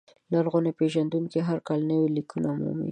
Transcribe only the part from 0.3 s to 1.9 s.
لرغون پېژندونکي هر کال